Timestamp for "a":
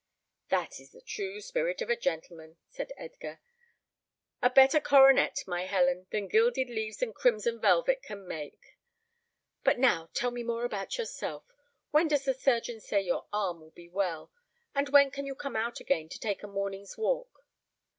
1.91-1.95, 4.41-4.49, 16.41-16.47